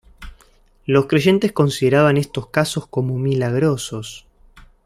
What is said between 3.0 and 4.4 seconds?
milagrosos.